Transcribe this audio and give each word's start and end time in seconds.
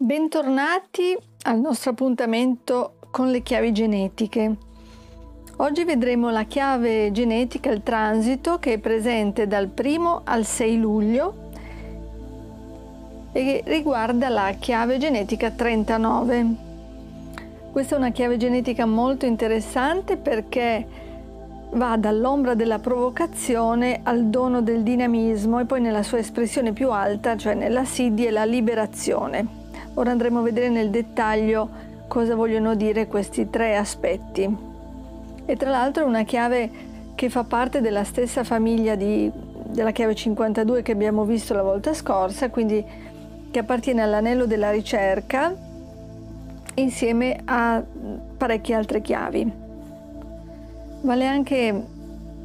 Bentornati 0.00 1.18
al 1.46 1.58
nostro 1.58 1.90
appuntamento 1.90 2.98
con 3.10 3.32
le 3.32 3.42
chiavi 3.42 3.72
genetiche. 3.72 4.56
Oggi 5.56 5.82
vedremo 5.82 6.30
la 6.30 6.44
chiave 6.44 7.10
genetica, 7.10 7.72
il 7.72 7.82
transito, 7.82 8.60
che 8.60 8.74
è 8.74 8.78
presente 8.78 9.48
dal 9.48 9.68
1 9.76 10.20
al 10.22 10.44
6 10.44 10.78
luglio 10.78 11.50
e 13.32 13.60
riguarda 13.66 14.28
la 14.28 14.54
chiave 14.56 14.98
genetica 14.98 15.50
39. 15.50 16.46
Questa 17.72 17.96
è 17.96 17.98
una 17.98 18.12
chiave 18.12 18.36
genetica 18.36 18.86
molto 18.86 19.26
interessante 19.26 20.16
perché 20.16 20.86
va 21.72 21.96
dall'ombra 21.96 22.54
della 22.54 22.78
provocazione 22.78 23.98
al 24.04 24.26
dono 24.26 24.62
del 24.62 24.84
dinamismo 24.84 25.58
e 25.58 25.64
poi 25.64 25.80
nella 25.80 26.04
sua 26.04 26.18
espressione 26.18 26.72
più 26.72 26.92
alta, 26.92 27.36
cioè 27.36 27.54
nella 27.54 27.84
Siddhi 27.84 28.26
e 28.26 28.30
la 28.30 28.44
liberazione. 28.44 29.57
Ora 29.98 30.12
andremo 30.12 30.38
a 30.38 30.42
vedere 30.42 30.68
nel 30.68 30.90
dettaglio 30.90 31.68
cosa 32.06 32.36
vogliono 32.36 32.76
dire 32.76 33.08
questi 33.08 33.50
tre 33.50 33.76
aspetti. 33.76 34.56
E 35.44 35.56
tra 35.56 35.70
l'altro 35.70 36.04
è 36.04 36.06
una 36.06 36.22
chiave 36.22 36.70
che 37.16 37.28
fa 37.28 37.42
parte 37.42 37.80
della 37.80 38.04
stessa 38.04 38.44
famiglia 38.44 38.94
di, 38.94 39.28
della 39.32 39.90
chiave 39.90 40.14
52 40.14 40.82
che 40.82 40.92
abbiamo 40.92 41.24
visto 41.24 41.52
la 41.52 41.64
volta 41.64 41.94
scorsa, 41.94 42.48
quindi 42.48 42.84
che 43.50 43.58
appartiene 43.58 44.00
all'anello 44.00 44.46
della 44.46 44.70
ricerca 44.70 45.52
insieme 46.74 47.40
a 47.46 47.82
parecchie 48.36 48.76
altre 48.76 49.00
chiavi. 49.00 49.52
Vale 51.00 51.26
anche 51.26 51.84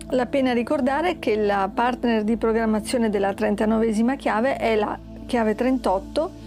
la 0.07 0.25
pena 0.25 0.53
ricordare 0.53 1.19
che 1.19 1.35
la 1.35 1.69
partner 1.71 2.23
di 2.23 2.35
programmazione 2.35 3.11
della 3.11 3.29
39esima 3.29 4.15
chiave 4.15 4.55
è 4.55 4.75
la 4.75 4.97
chiave 5.27 5.53
38 5.53 6.41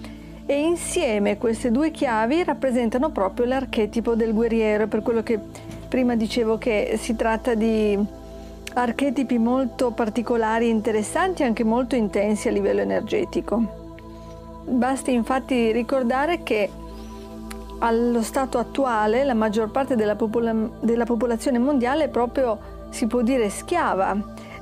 e 0.47 0.61
insieme 0.61 1.39
queste 1.39 1.73
due 1.73 1.91
chiavi 1.91 2.45
rappresentano 2.45 3.11
proprio 3.11 3.47
l'archetipo 3.47 4.15
del 4.15 4.33
guerriero, 4.33 4.87
per 4.87 5.03
quello 5.03 5.23
che 5.23 5.41
prima 5.89 6.15
dicevo 6.15 6.57
che 6.57 6.95
si 6.99 7.17
tratta 7.17 7.55
di 7.55 7.99
archetipi 8.75 9.39
molto 9.39 9.91
particolari, 9.91 10.69
interessanti 10.69 11.43
e 11.43 11.47
anche 11.47 11.65
molto 11.65 11.97
intensi 11.97 12.47
a 12.47 12.53
livello 12.53 12.81
energetico. 12.81 13.85
Basti 14.69 15.13
infatti 15.13 15.73
ricordare 15.73 16.43
che 16.43 16.71
allo 17.79 18.23
stato 18.23 18.59
attuale 18.59 19.25
la 19.25 19.35
maggior 19.35 19.71
parte 19.71 19.97
della, 19.97 20.15
popola- 20.15 20.71
della 20.81 21.05
popolazione 21.05 21.59
mondiale 21.59 22.05
è 22.05 22.09
proprio, 22.09 22.59
si 22.91 23.07
può 23.07 23.23
dire, 23.23 23.51
schiava 23.51 24.17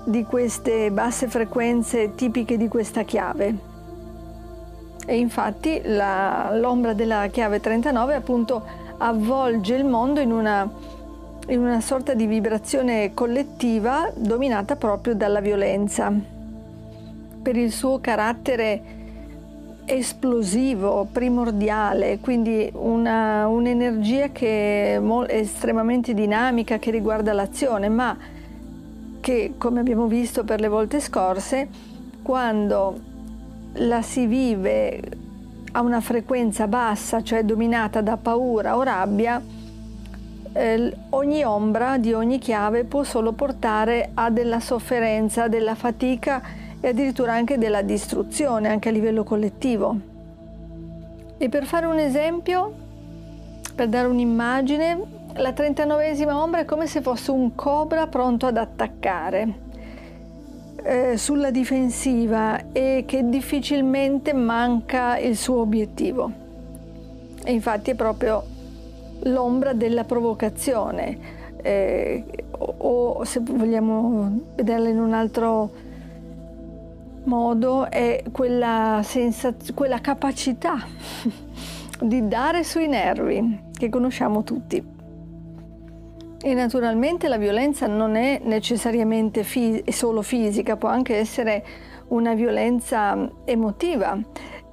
di 0.05 0.25
queste 0.25 0.91
basse 0.91 1.29
frequenze 1.29 2.15
tipiche 2.15 2.57
di 2.57 2.69
questa 2.69 3.03
chiave. 3.03 3.74
E 5.07 5.17
infatti 5.19 5.81
la, 5.85 6.51
l'ombra 6.55 6.95
della 6.95 7.27
chiave 7.29 7.61
39 7.61 8.15
appunto 8.15 8.63
avvolge 8.99 9.75
il 9.75 9.85
mondo 9.85 10.21
in 10.21 10.33
una, 10.33 10.69
in 11.49 11.59
una 11.61 11.81
sorta 11.81 12.15
di 12.15 12.27
vibrazione 12.27 13.13
collettiva 13.13 14.11
dominata 14.15 14.77
proprio 14.77 15.15
dalla 15.15 15.41
violenza. 15.41 16.13
Per 17.43 17.57
il 17.57 17.71
suo 17.71 18.01
carattere 18.01 19.03
esplosivo, 19.85 21.07
primordiale, 21.13 22.19
quindi 22.19 22.71
una, 22.73 23.47
un'energia 23.47 24.29
che 24.29 24.95
è, 24.95 24.99
mo- 24.99 25.27
estremamente 25.27 26.15
dinamica 26.15 26.79
che 26.79 26.91
riguarda 26.91 27.35
l'azione, 27.35 27.91
ma 27.91 28.17
che 29.21 29.55
come 29.59 29.81
abbiamo 29.81 30.07
visto 30.07 30.45
per 30.45 30.61
le 30.61 30.69
volte 30.69 31.01
scorse, 31.01 31.69
quando 32.23 33.13
la 33.75 34.03
si 34.03 34.27
vive 34.27 35.01
a 35.73 35.81
una 35.81 36.01
frequenza 36.01 36.69
bassa, 36.69 37.23
cioè 37.23 37.43
dominata 37.43 38.01
da 38.01 38.17
paura 38.17 38.77
o 38.77 38.83
rabbia, 38.83 39.43
eh, 40.53 40.97
ogni 41.11 41.43
ombra 41.43 41.99
di 41.99 42.13
ogni 42.13 42.39
chiave 42.39 42.85
può 42.85 43.03
solo 43.03 43.33
portare 43.33 44.11
a 44.15 44.31
della 44.31 44.61
sofferenza, 44.61 45.49
della 45.49 45.75
fatica 45.75 46.41
e 46.81 46.89
addirittura 46.89 47.33
anche 47.33 47.59
della 47.59 47.83
distruzione 47.83 48.69
anche 48.69 48.91
a 48.91 48.93
livello 48.93 49.25
collettivo. 49.25 50.13
E 51.37 51.49
per 51.49 51.65
fare 51.65 51.87
un 51.87 51.99
esempio, 51.99 52.73
per 53.75 53.89
dare 53.89 54.07
un'immagine, 54.07 55.03
la 55.35 55.51
39esima 55.51 56.33
ombra 56.33 56.61
è 56.61 56.65
come 56.65 56.87
se 56.87 57.01
fosse 57.01 57.33
un 57.33 57.57
cobra 57.57 58.07
pronto 58.07 58.47
ad 58.47 58.57
attaccare 58.57 59.64
eh, 60.85 61.17
sulla 61.17 61.51
difensiva 61.51 62.71
e 62.73 63.05
che 63.07 63.27
difficilmente 63.29 64.35
manca 64.35 65.17
il 65.19 65.37
suo 65.37 65.61
obiettivo. 65.61 66.31
E 67.43 67.53
infatti 67.53 67.91
è 67.91 67.95
proprio 67.95 68.45
l'ombra 69.23 69.73
della 69.73 70.05
provocazione, 70.05 71.19
eh, 71.63 72.25
o, 72.59 72.75
o 73.17 73.25
se 73.25 73.41
vogliamo 73.41 74.41
vederla 74.55 74.89
in 74.89 75.01
un 75.01 75.15
altro 75.15 75.71
modo 77.25 77.91
è 77.91 78.23
quella, 78.31 79.03
quella 79.75 80.01
capacità 80.01 80.77
di 82.01 82.29
dare 82.29 82.63
sui 82.65 82.89
nervi 82.89 83.61
che 83.73 83.89
conosciamo 83.89 84.45
tutti. 84.45 84.94
E 86.47 86.53
naturalmente 86.53 87.27
la 87.29 87.39
violenza 87.39 87.87
non 87.87 88.17
è 88.17 88.39
necessariamente 88.45 89.45
fi- 89.45 89.83
solo 89.89 90.21
fisica, 90.21 90.77
può 90.77 90.91
anche 90.91 91.17
essere 91.17 91.65
una 92.09 92.35
violenza 92.35 93.17
emotiva 93.47 94.21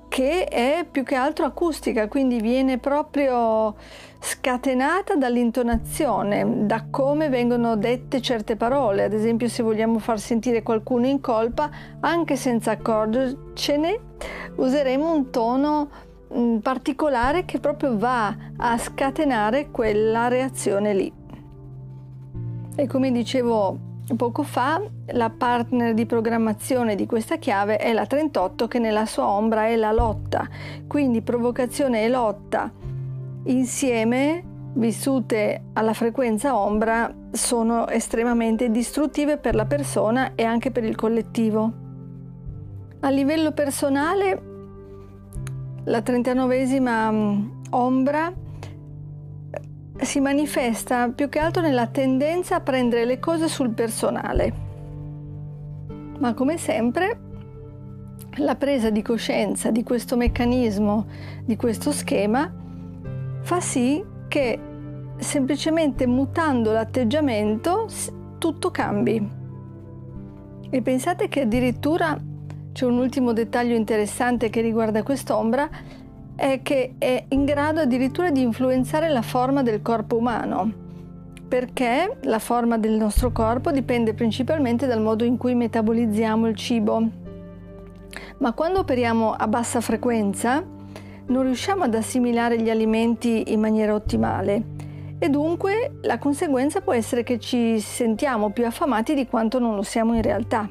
che 0.10 0.44
è 0.44 0.86
più 0.92 1.04
che 1.04 1.16
altro 1.16 1.46
acustica, 1.46 2.10
quindi 2.10 2.42
viene 2.42 2.78
proprio 2.78 3.76
scatenata 4.20 5.16
dall'intonazione, 5.16 6.66
da 6.66 6.88
come 6.90 7.30
vengono 7.30 7.78
dette 7.78 8.20
certe 8.20 8.58
parole. 8.58 9.06
Ad 9.06 9.14
esempio, 9.14 9.48
se 9.48 9.64
vogliamo 9.64 10.00
far 10.00 10.20
sentire 10.20 10.64
qualcuno 10.64 11.08
in 11.08 11.22
colpa, 11.22 11.70
anche 12.02 12.36
senza 12.36 12.72
accorgercene, 12.72 14.00
useremo 14.58 15.10
un 15.10 15.30
tono 15.30 15.90
mm, 16.34 16.58
particolare 16.58 17.46
che 17.46 17.62
proprio 17.62 17.98
va 17.98 18.36
a 18.58 18.78
scatenare 18.78 19.70
quella 19.72 20.28
reazione 20.28 20.94
lì. 20.94 21.21
E 22.82 22.88
come 22.88 23.12
dicevo 23.12 23.78
Poco 24.18 24.42
fa 24.42 24.82
la 25.10 25.30
partner 25.30 25.94
di 25.94 26.08
programmazione 26.08 26.96
di 26.96 27.06
questa 27.06 27.38
chiave 27.38 27.78
è 27.78 27.94
la 27.94 28.08
38 28.08 28.68
che 28.68 28.80
nella 28.80 29.06
sua 29.06 29.28
ombra 29.28 29.68
è 29.68 29.76
la 29.76 29.92
lotta, 29.92 30.50
quindi 30.88 31.22
provocazione 31.22 32.04
e 32.04 32.10
lotta 32.10 32.72
insieme 33.44 34.44
vissute 34.74 35.66
alla 35.74 35.94
frequenza 35.94 36.58
ombra 36.58 37.14
sono 37.30 37.88
estremamente 37.88 38.72
distruttive 38.72 39.38
per 39.38 39.54
la 39.54 39.66
persona 39.66 40.32
e 40.34 40.44
anche 40.44 40.72
per 40.72 40.84
il 40.84 40.96
collettivo. 40.96 41.72
A 43.02 43.10
livello 43.12 43.52
personale 43.52 44.42
la 45.84 46.00
39esima 46.00 47.12
mm, 47.12 47.50
ombra 47.70 48.34
si 50.02 50.20
manifesta 50.20 51.10
più 51.10 51.30
che 51.30 51.40
altro 51.40 51.62
nella 51.62 51.88
tendenza 51.88 52.56
a 52.56 52.62
prendere 52.62 53.06
le 53.06 53.20
cose 53.20 53.48
sul 53.48 53.70
personale. 53.70 54.54
Ma 56.20 56.34
come 56.34 56.58
sempre, 56.58 57.20
la 58.36 58.56
presa 58.56 58.90
di 58.90 59.02
coscienza 59.02 59.72
di 59.72 59.84
questo 59.84 60.16
meccanismo, 60.16 61.06
di 61.44 61.56
questo 61.56 61.92
schema, 61.92 62.52
fa 63.42 63.60
sì 63.60 64.04
che 64.28 64.60
semplicemente 65.18 66.08
mutando 66.08 66.72
l'atteggiamento 66.72 67.88
tutto 68.38 68.72
cambi. 68.72 69.30
E 70.70 70.82
pensate 70.82 71.28
che 71.28 71.42
addirittura 71.42 72.18
c'è 72.72 72.86
un 72.86 72.98
ultimo 72.98 73.34
dettaglio 73.34 73.76
interessante 73.76 74.50
che 74.50 74.62
riguarda 74.62 75.04
quest'ombra, 75.04 75.70
è 76.42 76.64
che 76.64 76.96
è 76.98 77.24
in 77.28 77.46
grado 77.46 77.82
addirittura 77.82 78.32
di 78.32 78.42
influenzare 78.42 79.10
la 79.10 79.22
forma 79.22 79.62
del 79.62 79.84
corpo 79.84 80.18
umano, 80.18 80.72
perché 81.48 82.18
la 82.24 82.40
forma 82.40 82.80
del 82.80 82.94
nostro 82.94 83.32
corpo 83.32 83.70
dipende 83.70 84.16
principalmente 84.16 84.88
dal 84.88 85.04
modo 85.04 85.24
in 85.24 85.38
cui 85.38 85.54
metabolizziamo 85.54 86.48
il 86.48 86.56
cibo. 86.56 87.10
Ma 88.40 88.54
quando 88.54 88.80
operiamo 88.80 89.34
a 89.34 89.48
bassa 89.48 89.82
frequenza, 89.82 90.66
non 91.28 91.44
riusciamo 91.44 91.84
ad 91.84 91.94
assimilare 91.94 92.60
gli 92.60 92.72
alimenti 92.72 93.54
in 93.54 93.60
maniera 93.60 93.94
ottimale. 93.94 94.64
E 95.20 95.30
dunque 95.30 96.00
la 96.02 96.18
conseguenza 96.18 96.82
può 96.82 96.94
essere 96.94 97.22
che 97.22 97.38
ci 97.38 97.80
sentiamo 97.80 98.50
più 98.50 98.66
affamati 98.66 99.14
di 99.14 99.28
quanto 99.28 99.60
non 99.60 99.76
lo 99.76 99.84
siamo 99.84 100.16
in 100.16 100.24
realtà 100.24 100.68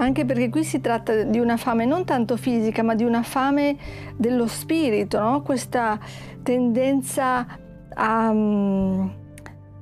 anche 0.00 0.24
perché 0.24 0.48
qui 0.48 0.64
si 0.64 0.80
tratta 0.80 1.22
di 1.24 1.38
una 1.38 1.56
fame 1.56 1.84
non 1.84 2.04
tanto 2.04 2.36
fisica, 2.36 2.82
ma 2.82 2.94
di 2.94 3.04
una 3.04 3.22
fame 3.22 3.76
dello 4.16 4.46
spirito, 4.46 5.18
no? 5.18 5.42
questa 5.42 5.98
tendenza 6.42 7.46
a, 7.94 8.32
mm, 8.32 9.08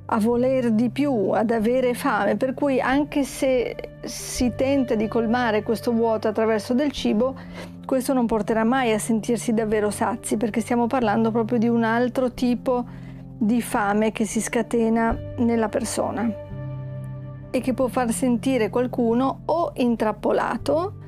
a, 0.05 0.19
voler 0.19 0.71
di 0.71 0.89
più, 0.89 1.29
ad 1.31 1.51
avere 1.51 1.93
fame, 1.93 2.35
per 2.35 2.55
cui 2.55 2.79
anche 2.79 3.23
se 3.23 3.75
si 4.03 4.53
tenta 4.55 4.95
di 4.95 5.07
colmare 5.07 5.61
questo 5.61 5.91
vuoto 5.91 6.27
attraverso 6.27 6.73
del 6.73 6.91
cibo, 6.91 7.35
questo 7.85 8.13
non 8.13 8.25
porterà 8.25 8.63
mai 8.63 8.93
a 8.93 8.99
sentirsi 8.99 9.53
davvero 9.53 9.91
sazi 9.91 10.35
perché 10.35 10.61
stiamo 10.61 10.87
parlando 10.87 11.31
proprio 11.31 11.59
di 11.59 11.67
un 11.67 11.83
altro 11.83 12.33
tipo 12.33 12.83
di 13.37 13.61
fame 13.61 14.11
che 14.11 14.25
si 14.25 14.41
scatena 14.41 15.15
nella 15.37 15.69
persona 15.69 16.45
e 17.49 17.61
che 17.61 17.73
può 17.73 17.87
far 17.87 18.11
sentire 18.11 18.69
qualcuno 18.69 19.41
o 19.45 19.71
intrappolato 19.75 21.05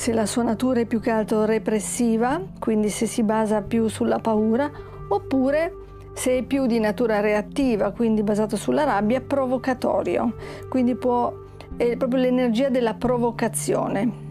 se 0.00 0.14
la 0.14 0.24
sua 0.24 0.42
natura 0.42 0.80
è 0.80 0.86
più 0.86 0.98
che 0.98 1.10
altro 1.10 1.44
repressiva, 1.44 2.40
quindi 2.58 2.88
se 2.88 3.04
si 3.04 3.22
basa 3.22 3.60
più 3.60 3.86
sulla 3.88 4.18
paura, 4.18 4.70
oppure 5.08 5.74
se 6.14 6.38
è 6.38 6.42
più 6.42 6.64
di 6.64 6.78
natura 6.78 7.20
reattiva, 7.20 7.90
quindi 7.90 8.22
basato 8.22 8.56
sulla 8.56 8.84
rabbia, 8.84 9.20
provocatorio, 9.20 10.36
quindi 10.70 10.94
può, 10.94 11.30
è 11.76 11.96
proprio 11.98 12.20
l'energia 12.20 12.70
della 12.70 12.94
provocazione. 12.94 14.28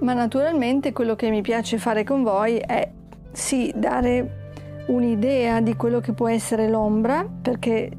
Ma 0.00 0.14
naturalmente 0.14 0.92
quello 0.92 1.14
che 1.14 1.28
mi 1.28 1.42
piace 1.42 1.76
fare 1.76 2.02
con 2.02 2.22
voi 2.22 2.56
è 2.56 2.90
sì 3.32 3.70
dare 3.76 4.40
un'idea 4.86 5.60
di 5.60 5.76
quello 5.76 6.00
che 6.00 6.12
può 6.12 6.28
essere 6.28 6.68
l'ombra, 6.68 7.22
perché 7.42 7.90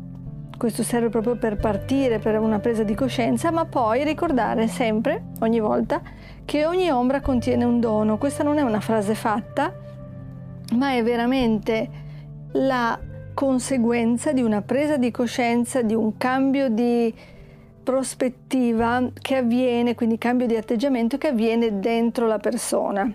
questo 0.64 0.84
serve 0.84 1.10
proprio 1.10 1.36
per 1.36 1.58
partire, 1.58 2.20
per 2.20 2.40
una 2.40 2.60
presa 2.60 2.84
di 2.84 2.96
coscienza, 2.96 3.52
ma 3.52 3.66
poi 3.66 4.06
ricordare 4.06 4.70
sempre, 4.70 5.22
ogni 5.42 5.60
volta, 5.60 6.02
che 6.46 6.66
ogni 6.66 6.90
ombra 6.90 7.20
contiene 7.20 7.66
un 7.66 7.82
dono. 7.82 8.18
Questa 8.18 8.44
non 8.44 8.58
è 8.58 8.62
una 8.62 8.80
frase 8.80 9.14
fatta, 9.14 9.74
ma 10.78 10.94
è 10.94 11.04
veramente 11.04 11.90
la 12.54 12.98
conseguenza 13.34 14.32
di 14.32 14.42
una 14.42 14.62
presa 14.62 14.96
di 14.96 15.12
coscienza, 15.12 15.82
di 15.82 15.96
un 15.96 16.16
cambio 16.16 16.70
di 16.70 17.14
prospettiva 17.84 19.10
che 19.22 19.36
avviene, 19.36 19.96
quindi 19.96 20.18
cambio 20.18 20.48
di 20.48 20.56
atteggiamento 20.56 21.18
che 21.18 21.28
avviene 21.28 21.82
dentro 21.82 22.26
la 22.26 22.38
persona. 22.38 23.14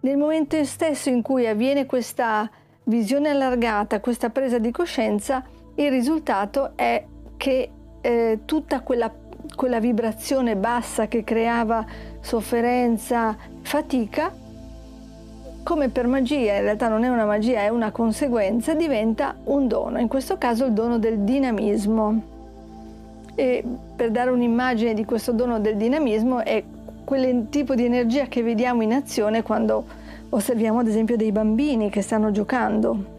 Nel 0.00 0.16
momento 0.16 0.64
stesso 0.64 1.10
in 1.10 1.20
cui 1.20 1.46
avviene 1.46 1.84
questa 1.84 2.50
visione 2.84 3.28
allargata, 3.28 4.00
questa 4.00 4.30
presa 4.30 4.56
di 4.56 4.70
coscienza, 4.70 5.44
il 5.76 5.90
risultato 5.90 6.72
è 6.76 7.04
che 7.36 7.70
eh, 8.00 8.40
tutta 8.44 8.80
quella, 8.80 9.12
quella 9.56 9.80
vibrazione 9.80 10.56
bassa 10.56 11.08
che 11.08 11.24
creava 11.24 11.84
sofferenza, 12.20 13.36
fatica, 13.62 14.32
come 15.62 15.88
per 15.88 16.06
magia, 16.06 16.56
in 16.56 16.62
realtà 16.62 16.88
non 16.88 17.04
è 17.04 17.08
una 17.08 17.24
magia, 17.24 17.60
è 17.60 17.68
una 17.70 17.90
conseguenza, 17.90 18.74
diventa 18.74 19.34
un 19.44 19.66
dono, 19.66 19.98
in 19.98 20.08
questo 20.08 20.36
caso 20.36 20.66
il 20.66 20.72
dono 20.72 20.98
del 20.98 21.20
dinamismo. 21.20 22.32
E 23.34 23.64
per 23.96 24.10
dare 24.10 24.30
un'immagine 24.30 24.94
di 24.94 25.04
questo 25.04 25.32
dono 25.32 25.58
del 25.58 25.76
dinamismo 25.76 26.44
è 26.44 26.62
quel 27.04 27.48
tipo 27.50 27.74
di 27.74 27.84
energia 27.84 28.26
che 28.26 28.42
vediamo 28.42 28.82
in 28.82 28.92
azione 28.92 29.42
quando 29.42 29.84
osserviamo 30.28 30.78
ad 30.78 30.86
esempio 30.86 31.16
dei 31.16 31.32
bambini 31.32 31.90
che 31.90 32.00
stanno 32.00 32.30
giocando 32.30 33.13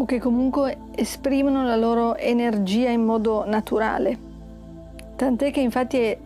o 0.00 0.06
che 0.06 0.18
comunque 0.18 0.78
esprimono 0.94 1.62
la 1.62 1.76
loro 1.76 2.16
energia 2.16 2.88
in 2.88 3.04
modo 3.04 3.44
naturale. 3.46 4.18
Tant'è 5.14 5.50
che 5.50 5.60
infatti 5.60 5.98
è 5.98 6.18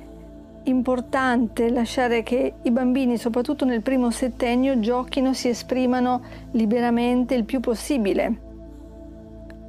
importante 0.64 1.68
lasciare 1.70 2.22
che 2.22 2.54
i 2.62 2.70
bambini, 2.70 3.18
soprattutto 3.18 3.64
nel 3.64 3.82
primo 3.82 4.12
settennio, 4.12 4.78
giochino, 4.78 5.32
si 5.34 5.48
esprimano 5.48 6.22
liberamente 6.52 7.34
il 7.34 7.42
più 7.42 7.58
possibile. 7.58 8.42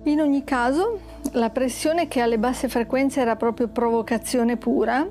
In 0.04 0.22
ogni 0.22 0.44
caso, 0.44 1.00
la 1.32 1.50
pressione 1.50 2.08
che 2.08 2.22
alle 2.22 2.38
basse 2.38 2.70
frequenze 2.70 3.22
era 3.22 3.36
proprio 3.36 3.70
provocazione 3.70 4.56
pura, 4.56 5.04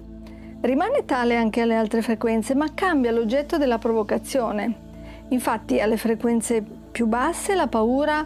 rimane 0.60 1.04
tale 1.04 1.34
anche 1.34 1.60
alle 1.60 1.74
altre 1.74 2.00
frequenze, 2.00 2.54
ma 2.54 2.72
cambia 2.72 3.10
l'oggetto 3.10 3.58
della 3.58 3.78
provocazione. 3.78 4.82
Infatti 5.30 5.80
alle 5.80 5.96
frequenze 5.96 6.62
più 6.92 7.06
basse 7.06 7.56
la 7.56 7.66
paura 7.66 8.24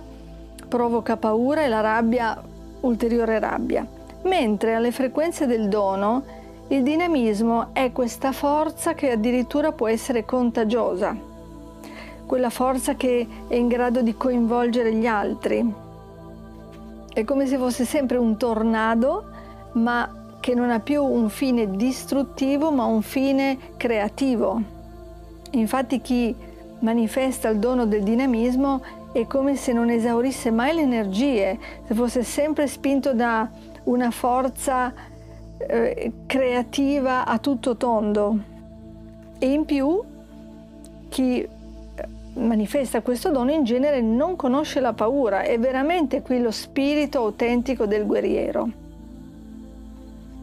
provoca 0.69 1.17
paura 1.17 1.65
e 1.65 1.69
la 1.69 1.81
rabbia 1.81 2.41
ulteriore 2.81 3.39
rabbia, 3.39 3.87
mentre 4.23 4.75
alle 4.75 4.93
frequenze 4.93 5.47
del 5.47 5.69
dono 5.69 6.37
il 6.69 6.83
dinamismo 6.83 7.69
è 7.73 7.93
questa 7.93 8.33
forza 8.33 8.93
che 8.93 9.11
addirittura 9.11 9.73
può 9.73 9.89
essere 9.89 10.25
contagiosa, 10.25 11.17
quella 12.27 12.51
forza 12.51 12.95
che 12.95 13.27
è 13.49 13.55
in 13.55 13.69
grado 13.69 14.03
di 14.03 14.15
coinvolgere 14.15 14.95
gli 14.95 15.07
altri. 15.07 15.87
È 17.13 17.25
come 17.25 17.47
se 17.47 17.57
fosse 17.57 17.85
sempre 17.85 18.19
un 18.19 18.37
tornado, 18.37 19.25
ma 19.73 20.13
che 20.41 20.55
non 20.55 20.71
ha 20.71 20.79
più 20.79 21.03
un 21.03 21.31
fine 21.31 21.71
distruttivo, 21.71 22.71
ma 22.71 22.85
un 22.85 23.03
fine 23.03 23.59
creativo. 23.77 24.61
Infatti 25.53 26.01
chi 26.03 26.35
manifesta 26.81 27.49
il 27.49 27.59
dono 27.59 27.87
del 27.87 28.03
dinamismo 28.03 28.83
è 29.13 29.27
come 29.27 29.57
se 29.57 29.73
non 29.73 29.91
esaurisse 29.91 30.51
mai 30.51 30.75
le 30.75 30.83
energie, 30.83 31.59
se 31.87 31.95
fosse 31.95 32.23
sempre 32.23 32.67
spinto 32.67 33.15
da 33.15 33.49
una 33.85 34.11
forza 34.11 34.93
eh, 35.59 36.13
creativa 36.27 37.27
a 37.27 37.39
tutto 37.39 37.77
tondo 37.77 38.39
e 39.39 39.51
in 39.51 39.65
più 39.65 40.01
chi 41.09 41.41
eh, 41.41 41.49
manifesta 42.35 43.01
questo 43.01 43.31
dono 43.31 43.51
in 43.51 43.65
genere 43.65 44.01
non 44.01 44.37
conosce 44.37 44.81
la 44.81 44.93
paura, 44.93 45.43
è 45.43 45.59
veramente 45.59 46.23
qui 46.23 46.41
lo 46.41 46.51
spirito 46.51 47.19
autentico 47.19 47.87
del 47.87 48.07
guerriero. 48.07 48.87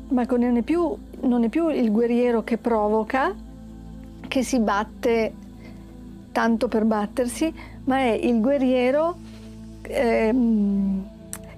Ma 0.07 0.23
non 0.23 0.57
è 0.57 0.61
più, 0.61 0.95
non 1.21 1.43
è 1.43 1.49
più 1.49 1.69
il 1.69 1.91
guerriero 1.91 2.43
che 2.43 2.57
provoca, 2.57 3.33
che 4.27 4.43
si 4.43 4.59
batte 4.59 5.33
tanto 6.31 6.67
per 6.67 6.83
battersi, 6.83 7.53
ma 7.85 7.97
è 7.97 8.11
il 8.11 8.39
guerriero 8.39 9.15
ehm, 9.81 11.09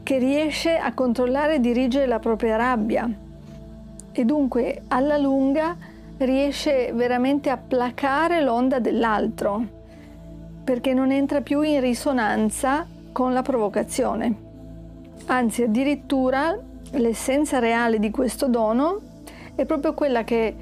che 0.03 0.18
riesce 0.18 0.77
a 0.77 0.94
controllare 0.94 1.56
e 1.56 1.59
dirigere 1.59 2.06
la 2.06 2.19
propria 2.19 2.56
rabbia 2.56 3.09
e 4.12 4.25
dunque 4.25 4.83
alla 4.88 5.18
lunga 5.18 5.75
riesce 6.18 6.91
veramente 6.94 7.50
a 7.50 7.57
placare 7.57 8.41
l'onda 8.41 8.79
dell'altro 8.79 9.75
perché 10.63 10.94
non 10.94 11.12
entra 11.12 11.41
più 11.41 11.62
in 11.62 11.79
risonanza 11.79 12.85
con 13.12 13.31
la 13.31 13.41
provocazione. 13.41 14.35
Anzi, 15.27 15.63
addirittura 15.63 16.57
l'essenza 16.91 17.59
reale 17.59 18.00
di 18.00 18.12
questo 18.12 18.47
dono 18.47 19.00
è 19.56 19.65
proprio 19.65 19.94
quella 19.94 20.24
che 20.24 20.56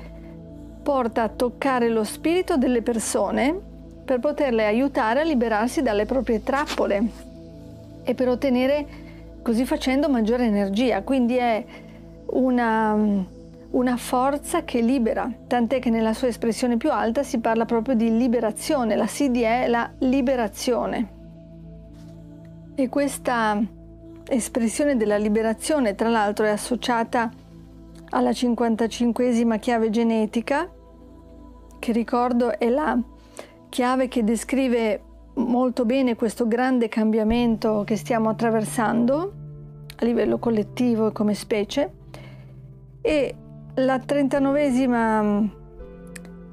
porta 0.84 1.24
a 1.24 1.30
toccare 1.30 1.90
lo 1.90 2.04
spirito 2.04 2.58
delle 2.58 2.82
persone 2.82 3.74
per 4.06 4.20
poterle 4.20 4.66
aiutare 4.66 5.22
a 5.22 5.24
liberarsi 5.24 5.82
dalle 5.82 6.06
proprie 6.06 6.44
trappole 6.44 7.04
e 8.04 8.14
per 8.14 8.30
ottenere 8.30 8.86
così 9.42 9.66
facendo 9.66 10.08
maggiore 10.08 10.46
energia. 10.46 11.02
Quindi 11.02 11.36
è 11.38 11.66
una 12.28 13.34
una 13.76 13.98
forza 13.98 14.64
che 14.64 14.80
libera, 14.80 15.30
tant'è 15.48 15.80
che 15.80 15.90
nella 15.90 16.14
sua 16.14 16.30
espressione 16.30 16.78
più 16.78 16.92
alta 16.92 17.24
si 17.24 17.40
parla 17.40 17.66
proprio 17.66 17.94
di 17.94 18.16
liberazione, 18.18 18.96
la 18.96 19.06
CD 19.06 19.42
è 19.42 19.68
la 19.68 19.90
liberazione. 20.00 21.10
E 22.74 22.88
questa 22.88 23.62
espressione 24.28 24.96
della 24.96 25.18
liberazione, 25.18 25.94
tra 25.94 26.10
l'altro, 26.10 26.46
è 26.46 26.50
associata 26.50 27.30
alla 28.12 28.30
55esima 28.30 29.60
chiave 29.60 29.90
genetica, 29.90 30.70
che 31.78 31.92
ricordo 31.92 32.58
è 32.58 32.70
la 32.70 32.98
chiave 33.76 34.08
che 34.08 34.24
descrive 34.24 35.02
molto 35.34 35.84
bene 35.84 36.16
questo 36.16 36.48
grande 36.48 36.88
cambiamento 36.88 37.84
che 37.86 37.98
stiamo 37.98 38.30
attraversando 38.30 39.34
a 39.98 40.06
livello 40.06 40.38
collettivo 40.38 41.08
e 41.08 41.12
come 41.12 41.34
specie. 41.34 41.92
E 43.02 43.36
la 43.74 43.98
39esima 43.98 45.22
mm, 45.22 45.46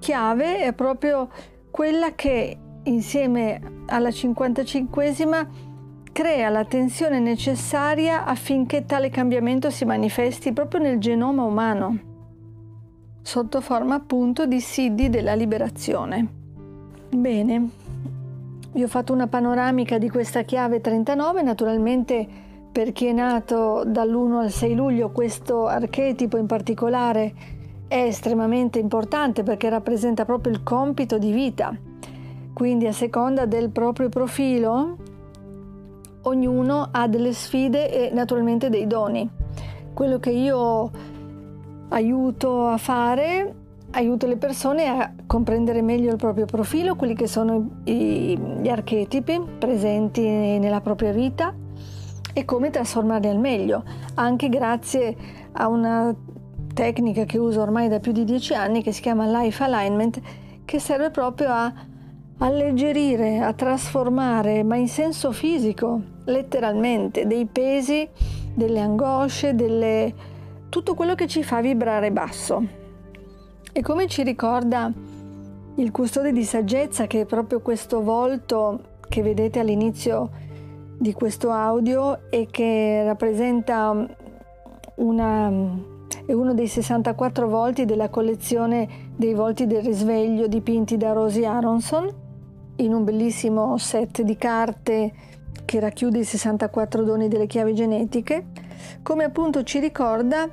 chiave 0.01 0.63
è 0.63 0.73
proprio 0.73 1.29
quella 1.71 2.13
che 2.17 2.59
insieme 2.83 3.85
alla 3.87 4.09
55esima 4.09 5.47
crea 6.11 6.49
la 6.49 6.65
tensione 6.65 7.21
necessaria 7.21 8.25
affinché 8.25 8.85
tale 8.85 9.11
cambiamento 9.11 9.71
si 9.71 9.85
manifesti 9.85 10.53
proprio 10.53 10.81
nel 10.81 10.99
genoma 10.99 11.45
umano, 11.45 12.01
sotto 13.23 13.61
forma 13.61 13.95
appunto 13.95 14.45
di 14.45 14.61
sidi 14.61 15.09
della 15.09 15.35
liberazione. 15.35 16.41
Bene, 17.15 17.69
vi 18.73 18.83
ho 18.83 18.89
fatto 18.89 19.13
una 19.13 19.27
panoramica 19.27 19.99
di 19.99 20.09
questa 20.09 20.43
chiave 20.45 20.81
39, 20.81 21.43
naturalmente 21.43 22.27
per 22.73 22.93
chi 22.93 23.05
è 23.05 23.13
nato 23.13 23.85
dall'1 23.85 24.41
al 24.41 24.51
6 24.51 24.75
luglio 24.75 25.11
questo 25.11 25.67
archetipo 25.67 26.39
in 26.39 26.47
particolare 26.47 27.35
è 27.87 27.99
estremamente 28.05 28.79
importante 28.79 29.43
perché 29.43 29.69
rappresenta 29.69 30.25
proprio 30.25 30.55
il 30.55 30.63
compito 30.63 31.19
di 31.19 31.33
vita. 31.33 31.77
Quindi 32.55 32.87
a 32.87 32.93
seconda 32.93 33.45
del 33.45 33.69
proprio 33.69 34.09
profilo 34.09 34.97
ognuno 36.23 36.89
ha 36.91 37.07
delle 37.09 37.35
sfide 37.35 37.93
e 37.93 38.11
naturalmente 38.15 38.71
dei 38.71 38.87
doni. 38.87 39.29
Quello 39.93 40.19
che 40.19 40.31
io 40.31 40.91
aiuto 41.91 42.69
a 42.69 42.79
fare 42.79 43.62
aiuta 43.93 44.27
le 44.27 44.37
persone 44.37 44.87
a 44.89 45.13
comprendere 45.27 45.83
meglio 45.83 46.11
il 46.11 46.17
proprio 46.17 46.45
profilo, 46.45 46.95
quelli 46.95 47.15
che 47.15 47.27
sono 47.27 47.81
i, 47.85 48.39
gli 48.61 48.69
archetipi 48.69 49.41
presenti 49.59 50.23
nella 50.23 50.81
propria 50.81 51.13
vita 51.13 51.55
e 52.35 52.45
come 52.45 52.71
trasformarli 52.71 53.29
al 53.29 53.39
meglio, 53.39 53.85
anche 54.15 54.49
grazie 54.49 55.17
a 55.53 55.69
una 55.69 56.15
tecnica 56.73 57.25
che 57.25 57.39
uso 57.39 57.61
ormai 57.61 57.89
da 57.89 58.01
più 58.01 58.13
di 58.13 58.25
dieci 58.25 58.55
anni 58.55 58.83
che 58.83 58.93
si 58.93 59.03
chiama 59.03 59.27
Life 59.27 59.63
Alignment, 59.63 60.21
che 60.65 60.79
serve 60.79 61.11
proprio 61.11 61.51
a 61.51 61.73
alleggerire, 62.39 63.41
a 63.41 63.53
trasformare, 63.53 64.63
ma 64.63 64.77
in 64.77 64.89
senso 64.89 65.33
fisico, 65.33 66.01
letteralmente, 66.25 67.27
dei 67.27 67.47
pesi, 67.47 68.09
delle 68.55 68.81
angosce, 68.81 69.55
delle... 69.55 70.15
tutto 70.71 70.95
quello 70.95 71.15
che 71.15 71.27
ci 71.27 71.43
fa 71.43 71.61
vibrare 71.61 72.11
basso. 72.11 72.81
E 73.75 73.81
come 73.81 74.07
ci 74.07 74.23
ricorda 74.23 74.93
il 75.77 75.91
custode 75.91 76.31
di 76.31 76.45
saggezza, 76.45 77.07
che 77.07 77.23
è 77.23 77.25
proprio 77.25 77.61
questo 77.61 78.03
volto 78.03 78.81
che 79.09 79.23
vedete 79.23 79.61
all'inizio 79.61 80.31
di 80.99 81.15
questo 81.15 81.51
audio 81.51 82.31
e 82.31 82.49
che 82.51 83.03
rappresenta 83.03 84.07
una, 84.97 85.51
è 86.27 86.33
uno 86.33 86.53
dei 86.53 86.67
64 86.67 87.49
volti 87.49 87.87
della 87.87 88.11
collezione 88.11 89.11
dei 89.17 89.33
volti 89.33 89.67
del 89.67 89.83
risveglio 89.83 90.49
dipinti 90.49 90.99
da 90.99 91.13
Rosie 91.13 91.47
Aronson 91.47 92.13
in 92.77 92.93
un 92.93 93.05
bellissimo 93.05 93.79
set 93.79 94.21
di 94.21 94.37
carte 94.37 95.13
che 95.65 95.81
racchiude 95.81 96.19
i 96.19 96.25
64 96.25 97.05
doni 97.05 97.27
delle 97.27 97.47
chiavi 97.47 97.75
genetiche, 97.75 98.49
come 99.03 99.25
appunto 99.25 99.63
ci 99.63 99.79
ricorda 99.79 100.47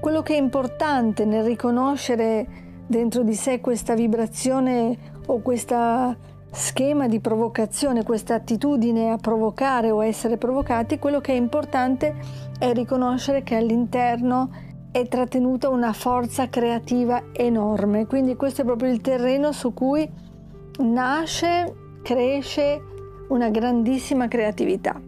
quello 0.00 0.22
che 0.22 0.34
è 0.34 0.38
importante 0.38 1.24
nel 1.24 1.44
riconoscere 1.44 2.62
dentro 2.86 3.22
di 3.22 3.34
sé 3.34 3.60
questa 3.60 3.94
vibrazione 3.94 4.96
o 5.26 5.40
questo 5.40 6.32
schema 6.50 7.08
di 7.08 7.20
provocazione, 7.20 8.04
questa 8.04 8.34
attitudine 8.34 9.10
a 9.10 9.16
provocare 9.16 9.90
o 9.90 10.00
a 10.00 10.06
essere 10.06 10.36
provocati, 10.36 10.98
quello 10.98 11.20
che 11.20 11.32
è 11.32 11.36
importante 11.36 12.14
è 12.58 12.72
riconoscere 12.72 13.42
che 13.42 13.56
all'interno 13.56 14.50
è 14.92 15.08
trattenuta 15.08 15.68
una 15.68 15.92
forza 15.92 16.48
creativa 16.48 17.24
enorme. 17.32 18.06
Quindi 18.06 18.36
questo 18.36 18.62
è 18.62 18.64
proprio 18.64 18.92
il 18.92 19.00
terreno 19.00 19.50
su 19.50 19.74
cui 19.74 20.08
nasce, 20.78 21.74
cresce 22.02 22.80
una 23.28 23.48
grandissima 23.48 24.28
creatività. 24.28 25.00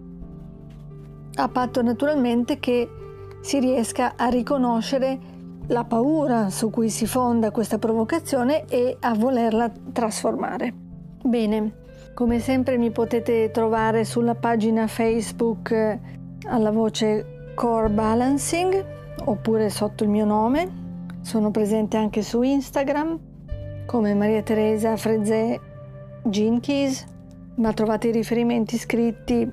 A 1.38 1.48
patto 1.48 1.82
naturalmente 1.82 2.58
che 2.58 2.88
si 3.40 3.60
riesca 3.60 4.14
a 4.16 4.26
riconoscere 4.26 5.35
la 5.68 5.84
paura 5.84 6.50
su 6.50 6.70
cui 6.70 6.90
si 6.90 7.06
fonda 7.06 7.50
questa 7.50 7.78
provocazione 7.78 8.64
e 8.66 8.96
a 9.00 9.14
volerla 9.14 9.70
trasformare. 9.92 10.72
Bene, 11.22 11.84
come 12.14 12.38
sempre 12.38 12.78
mi 12.78 12.90
potete 12.90 13.50
trovare 13.50 14.04
sulla 14.04 14.34
pagina 14.34 14.86
Facebook 14.86 15.70
eh, 15.70 16.00
alla 16.46 16.70
voce 16.70 17.52
Core 17.54 17.88
Balancing 17.88 18.84
oppure 19.24 19.70
sotto 19.70 20.04
il 20.04 20.10
mio 20.10 20.24
nome. 20.24 20.84
Sono 21.22 21.50
presente 21.50 21.96
anche 21.96 22.22
su 22.22 22.42
Instagram 22.42 23.18
come 23.86 24.14
Maria 24.14 24.42
Teresa 24.42 24.96
Frezè 24.96 25.58
Ginkies, 26.22 27.04
ma 27.56 27.72
trovate 27.72 28.08
i 28.08 28.12
riferimenti 28.12 28.76
scritti 28.78 29.50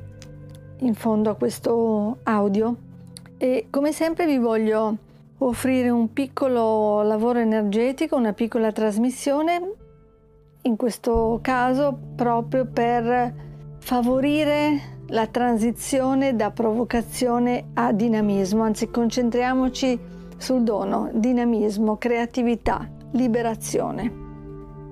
in 0.78 0.94
fondo 0.94 1.30
a 1.32 1.36
questo 1.36 2.18
audio. 2.24 2.76
E 3.38 3.68
come 3.70 3.92
sempre 3.92 4.26
vi 4.26 4.38
voglio 4.38 4.98
offrire 5.48 5.90
un 5.90 6.14
piccolo 6.14 7.02
lavoro 7.02 7.40
energetico, 7.40 8.16
una 8.16 8.34
piccola 8.34 8.72
trasmissione, 8.72 9.74
in 10.64 10.76
questo 10.76 11.40
caso 11.42 11.98
proprio 12.16 12.66
per 12.66 13.34
favorire 13.80 15.02
la 15.08 15.28
transizione 15.28 16.36
da 16.36 16.52
provocazione 16.52 17.72
a 17.74 17.92
dinamismo, 17.92 18.64
anzi 18.64 18.90
concentriamoci 18.90 20.00
sul 20.38 20.64
dono, 20.64 21.10
dinamismo, 21.14 21.98
creatività, 21.98 22.90
liberazione. 23.12 24.22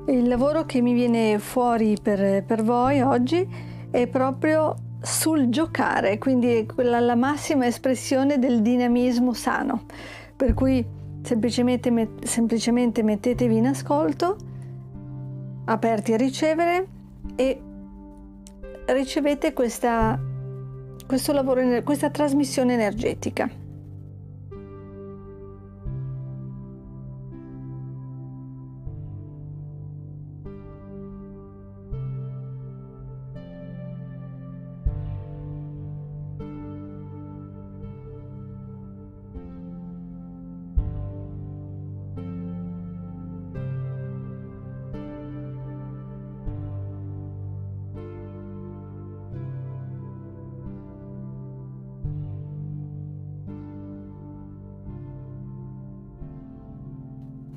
Il 0.08 0.28
lavoro 0.28 0.66
che 0.66 0.82
mi 0.82 0.94
viene 0.94 1.40
fuori 1.40 1.98
per, 2.02 2.44
per 2.44 2.64
voi 2.64 3.02
oggi 3.02 3.48
è 3.90 4.08
proprio 4.08 4.76
sul 5.02 5.48
giocare, 5.48 6.18
quindi 6.18 6.68
quella 6.72 7.00
la 7.00 7.16
massima 7.16 7.66
espressione 7.66 8.38
del 8.38 8.62
dinamismo 8.62 9.34
sano. 9.34 9.86
Per 10.42 10.56
cui 10.56 10.84
semplicemente, 11.22 12.10
semplicemente 12.24 13.04
mettetevi 13.04 13.58
in 13.58 13.68
ascolto, 13.68 14.38
aperti 15.66 16.14
a 16.14 16.18
ricevere 16.18 16.88
e 17.36 17.62
ricevete 18.88 19.54
questa, 19.54 20.20
questo 21.06 21.32
lavoro, 21.32 21.84
questa 21.84 22.10
trasmissione 22.10 22.74
energetica. 22.74 23.61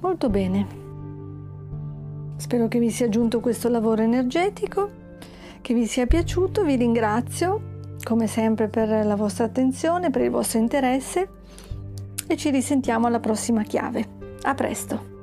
Molto 0.05 0.29
bene. 0.29 0.67
Spero 2.37 2.69
che 2.69 2.79
vi 2.79 2.91
sia 2.91 3.09
giunto 3.09 3.41
questo 3.41 3.71
lavoro 3.71 4.03
energetico, 4.03 4.91
che 5.63 5.73
vi 5.73 5.87
sia 5.87 6.07
piaciuto, 6.07 6.63
vi 6.63 6.77
ringrazio 6.77 7.97
come 8.03 8.27
sempre 8.27 8.69
per 8.69 9.07
la 9.07 9.17
vostra 9.17 9.47
attenzione, 9.47 10.11
per 10.11 10.21
il 10.21 10.31
vostro 10.31 10.59
interesse 10.59 11.29
e 12.27 12.37
ci 12.37 12.51
risentiamo 12.51 13.07
alla 13.07 13.19
prossima 13.19 13.63
chiave. 13.63 14.07
A 14.43 14.53
presto! 14.53 15.14